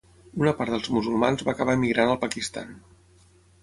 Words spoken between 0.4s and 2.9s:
Una part dels musulmans va acabar emigrant al Pakistan.